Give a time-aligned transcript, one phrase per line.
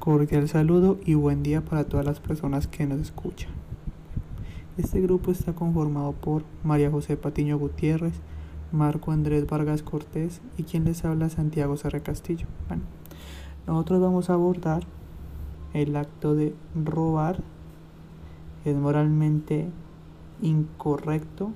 [0.00, 3.50] Cordial saludo y buen día para todas las personas que nos escuchan.
[4.78, 8.14] Este grupo está conformado por María José Patiño Gutiérrez,
[8.72, 12.46] Marco Andrés Vargas Cortés y quien les habla Santiago Serra Castillo.
[12.68, 12.84] Bueno,
[13.66, 14.84] nosotros vamos a abordar
[15.74, 17.42] el acto de robar.
[18.64, 19.68] Es moralmente
[20.40, 21.50] incorrecto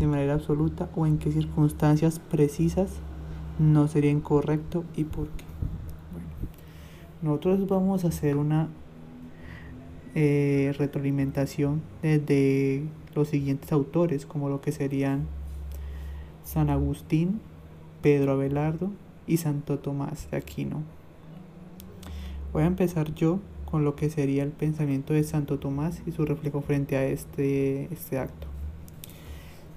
[0.00, 2.90] de manera absoluta o en qué circunstancias precisas
[3.60, 5.49] no sería incorrecto y por qué.
[7.22, 8.68] Nosotros vamos a hacer una
[10.14, 12.84] eh, retroalimentación desde
[13.14, 15.26] los siguientes autores, como lo que serían
[16.44, 17.40] San Agustín,
[18.00, 18.90] Pedro Abelardo
[19.26, 20.82] y Santo Tomás de Aquino.
[22.54, 26.24] Voy a empezar yo con lo que sería el pensamiento de Santo Tomás y su
[26.24, 28.48] reflejo frente a este, este acto.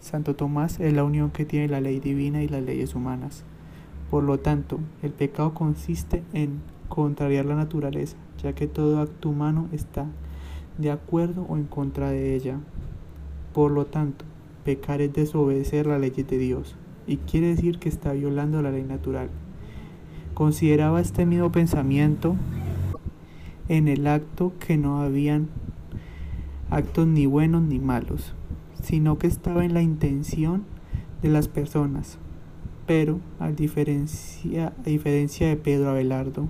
[0.00, 3.44] Santo Tomás es la unión que tiene la ley divina y las leyes humanas.
[4.10, 6.60] Por lo tanto, el pecado consiste en
[6.94, 10.04] contrariar la naturaleza, ya que todo acto humano está
[10.76, 12.58] de acuerdo o en contra de ella.
[13.54, 14.26] Por lo tanto,
[14.62, 16.76] pecar es desobedecer la ley de Dios,
[17.06, 19.30] y quiere decir que está violando la ley natural.
[20.34, 22.36] Consideraba este mismo pensamiento
[23.70, 25.48] en el acto que no habían
[26.68, 28.34] actos ni buenos ni malos,
[28.82, 30.64] sino que estaba en la intención
[31.22, 32.18] de las personas.
[32.86, 36.48] Pero, a diferencia, a diferencia de Pedro Abelardo,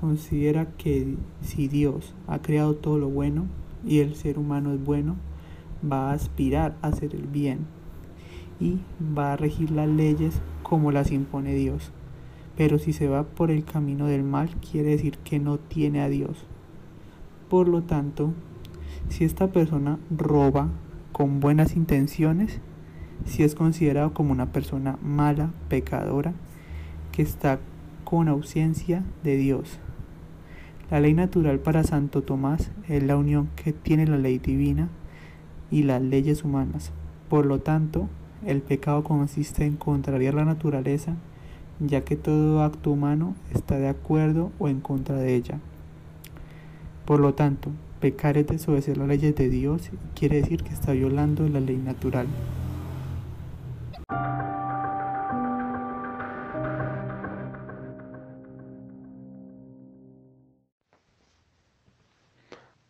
[0.00, 3.44] considera que si Dios ha creado todo lo bueno
[3.84, 5.16] y el ser humano es bueno,
[5.84, 7.66] va a aspirar a hacer el bien
[8.58, 8.78] y
[9.16, 11.92] va a regir las leyes como las impone Dios.
[12.56, 16.08] Pero si se va por el camino del mal, quiere decir que no tiene a
[16.08, 16.46] Dios.
[17.50, 18.32] Por lo tanto,
[19.10, 20.70] si esta persona roba
[21.12, 22.60] con buenas intenciones,
[23.26, 26.32] si es considerado como una persona mala, pecadora,
[27.12, 27.60] que está
[28.04, 29.78] con ausencia de Dios.
[30.90, 34.88] La ley natural para Santo Tomás es la unión que tiene la ley divina
[35.70, 36.90] y las leyes humanas.
[37.28, 38.08] Por lo tanto,
[38.44, 41.14] el pecado consiste en contrariar la naturaleza,
[41.78, 45.60] ya que todo acto humano está de acuerdo o en contra de ella.
[47.04, 50.90] Por lo tanto, pecar es desobedecer las leyes de Dios y quiere decir que está
[50.90, 52.26] violando la ley natural.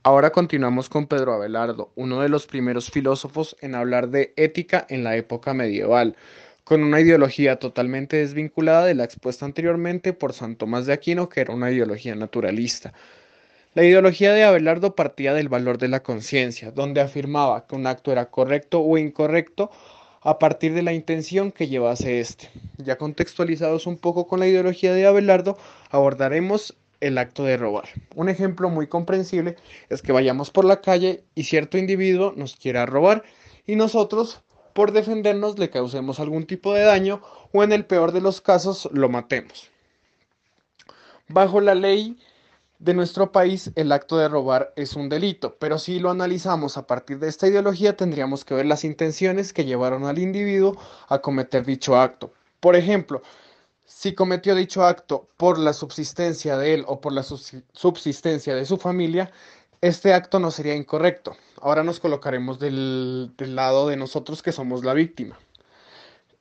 [0.03, 5.05] Ahora continuamos con Pedro Abelardo, uno de los primeros filósofos en hablar de ética en
[5.05, 6.17] la época medieval,
[6.65, 11.43] con una ideología totalmente desvinculada de la expuesta anteriormente por San Tomás de Aquino, que
[11.43, 12.95] era una ideología naturalista.
[13.75, 18.11] La ideología de Abelardo partía del valor de la conciencia, donde afirmaba que un acto
[18.11, 19.71] era correcto o incorrecto
[20.23, 22.49] a partir de la intención que llevase éste.
[22.79, 25.59] Ya contextualizados un poco con la ideología de Abelardo,
[25.91, 27.89] abordaremos el acto de robar.
[28.15, 29.57] Un ejemplo muy comprensible
[29.89, 33.25] es que vayamos por la calle y cierto individuo nos quiera robar
[33.67, 37.23] y nosotros por defendernos le causemos algún tipo de daño
[37.53, 39.71] o en el peor de los casos lo matemos.
[41.29, 42.19] Bajo la ley
[42.79, 46.87] de nuestro país el acto de robar es un delito, pero si lo analizamos a
[46.87, 50.77] partir de esta ideología tendríamos que ver las intenciones que llevaron al individuo
[51.09, 52.33] a cometer dicho acto.
[52.59, 53.23] Por ejemplo,
[53.91, 58.77] si cometió dicho acto por la subsistencia de él o por la subsistencia de su
[58.77, 59.33] familia,
[59.81, 61.37] este acto no sería incorrecto.
[61.61, 65.39] Ahora nos colocaremos del, lado de nosotros que somos la víctima.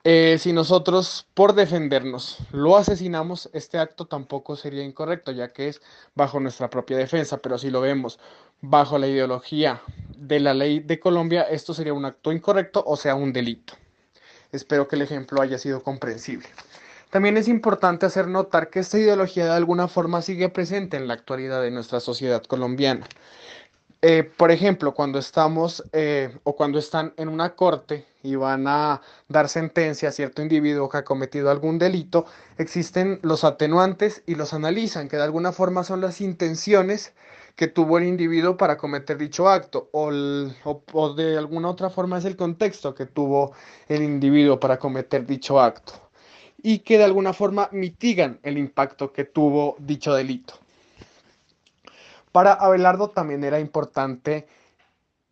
[0.03, 5.81] Eh, si nosotros, por defendernos, lo asesinamos, este acto tampoco sería incorrecto, ya que es
[6.13, 8.19] bajo nuestra propia defensa, pero si lo vemos
[8.61, 9.81] bajo la ideología
[10.15, 13.73] de la ley de Colombia, esto sería un acto incorrecto, o sea, un delito.
[14.51, 16.47] Espero que el ejemplo haya sido comprensible.
[17.09, 21.15] También es importante hacer notar que esta ideología de alguna forma sigue presente en la
[21.15, 23.07] actualidad de nuestra sociedad colombiana.
[24.01, 29.01] Eh, por ejemplo, cuando estamos eh, o cuando están en una corte y van a
[29.27, 32.25] dar sentencia a cierto individuo que ha cometido algún delito,
[32.59, 37.13] existen los atenuantes y los analizan, que de alguna forma son las intenciones
[37.55, 40.11] que tuvo el individuo para cometer dicho acto o,
[40.93, 43.53] o de alguna otra forma es el contexto que tuvo
[43.89, 46.08] el individuo para cometer dicho acto
[46.63, 50.55] y que de alguna forma mitigan el impacto que tuvo dicho delito.
[52.31, 54.47] Para Abelardo también era importante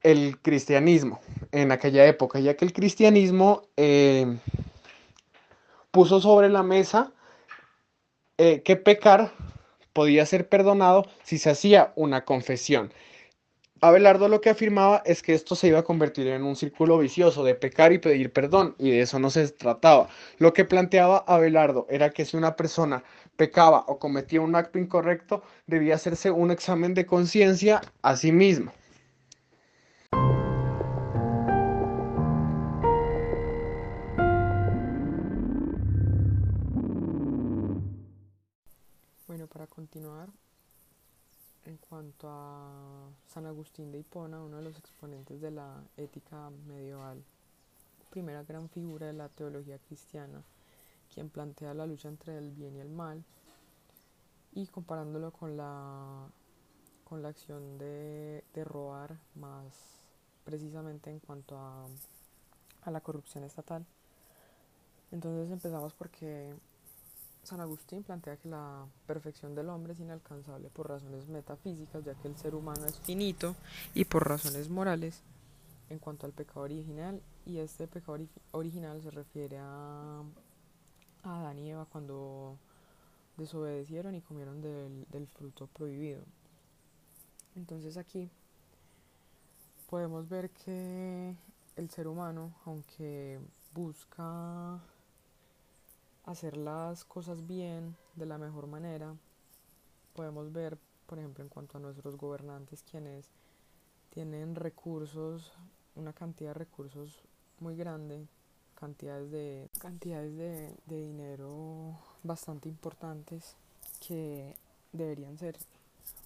[0.02, 1.20] el cristianismo
[1.52, 4.38] en aquella época, ya que el cristianismo eh,
[5.92, 7.12] puso sobre la mesa
[8.38, 9.32] eh, que pecar
[9.94, 12.94] podía ser perdonado si se hacía una confesión.
[13.80, 17.44] Abelardo lo que afirmaba es que esto se iba a convertir en un círculo vicioso
[17.44, 20.10] de pecar y pedir perdón, y de eso no se trataba.
[20.40, 23.04] Lo que planteaba Abelardo era que si una persona
[23.36, 28.72] pecaba o cometía un acto incorrecto, debía hacerse un examen de conciencia a sí mismo.
[41.78, 47.24] En cuanto a San Agustín de Hipona, uno de los exponentes de la ética medieval,
[48.10, 50.42] primera gran figura de la teología cristiana,
[51.14, 53.24] quien plantea la lucha entre el bien y el mal,
[54.54, 56.28] y comparándolo con la,
[57.04, 60.00] con la acción de, de robar, más
[60.46, 61.86] precisamente en cuanto a,
[62.82, 63.86] a la corrupción estatal.
[65.12, 66.56] Entonces empezamos porque
[67.48, 72.28] San Agustín plantea que la perfección del hombre es inalcanzable por razones metafísicas, ya que
[72.28, 73.56] el ser humano es finito,
[73.94, 75.24] y por razones morales
[75.90, 78.20] en cuanto al pecado original, y este pecado
[78.52, 80.24] original se refiere a,
[81.24, 82.58] a Adán y Eva cuando
[83.38, 86.24] desobedecieron y comieron del, del fruto prohibido.
[87.56, 88.30] Entonces aquí
[89.90, 91.34] podemos ver que
[91.78, 93.40] el ser humano, aunque
[93.74, 94.82] busca
[96.28, 99.16] hacer las cosas bien de la mejor manera.
[100.14, 100.78] Podemos ver,
[101.08, 103.30] por ejemplo, en cuanto a nuestros gobernantes, quienes
[104.10, 105.54] tienen recursos,
[105.96, 107.22] una cantidad de recursos
[107.60, 108.28] muy grande,
[108.76, 113.56] cantidades de, cantidades de, de dinero bastante importantes
[114.06, 114.56] que
[114.92, 115.58] deberían ser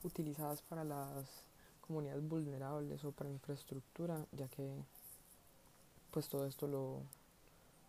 [0.03, 1.45] utilizadas para las
[1.79, 4.73] comunidades vulnerables o para infraestructura, ya que
[6.09, 7.03] pues todo esto lo,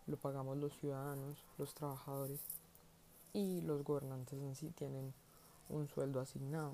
[0.07, 2.39] lo pagamos los ciudadanos, los trabajadores
[3.33, 5.13] y los gobernantes en sí tienen
[5.69, 6.73] un sueldo asignado.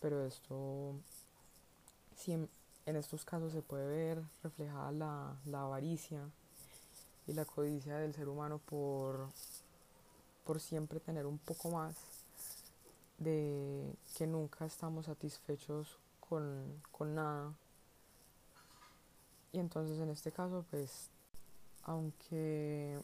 [0.00, 0.94] Pero esto,
[2.16, 2.48] si en,
[2.86, 6.28] estos casos se puede ver reflejada la, la, avaricia
[7.26, 9.28] y la codicia del ser humano por,
[10.44, 11.94] por siempre tener un poco más
[13.18, 17.52] de que nunca estamos satisfechos con, con nada.
[19.52, 21.08] Y entonces en este caso pues
[21.84, 23.00] aunque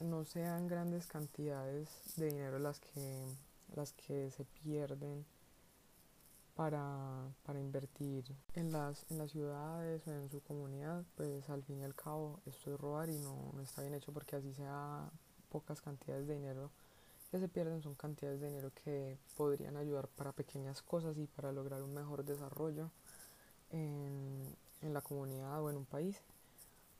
[0.00, 3.26] no sean grandes cantidades de dinero las que,
[3.74, 5.24] las que se pierden
[6.54, 8.24] para, para invertir
[8.54, 12.40] en las, en las ciudades o en su comunidad, pues al fin y al cabo
[12.46, 15.10] esto es robar y no, no está bien hecho porque así sea
[15.48, 16.70] pocas cantidades de dinero
[17.30, 21.50] que se pierden son cantidades de dinero que podrían ayudar para pequeñas cosas y para
[21.50, 22.90] lograr un mejor desarrollo
[23.70, 26.22] en, en la comunidad o en un país.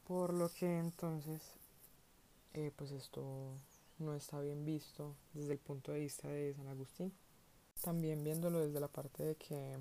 [0.07, 1.41] Por lo que entonces,
[2.53, 3.23] eh, pues esto
[3.99, 7.13] no está bien visto desde el punto de vista de San Agustín.
[7.83, 9.79] También viéndolo desde la parte de que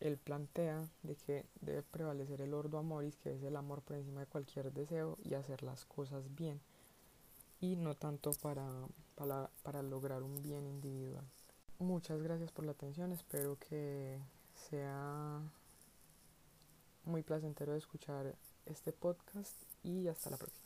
[0.00, 4.20] él plantea de que debe prevalecer el ordo amoris, que es el amor por encima
[4.20, 6.60] de cualquier deseo y hacer las cosas bien,
[7.60, 8.68] y no tanto para,
[9.14, 11.24] para, para lograr un bien individual.
[11.78, 14.18] Muchas gracias por la atención, espero que
[14.68, 15.40] sea
[17.04, 18.34] muy placentero de escuchar
[18.66, 20.65] este podcast y hasta la próxima.